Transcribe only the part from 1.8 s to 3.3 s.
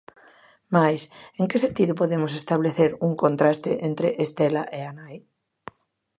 podemos establecer un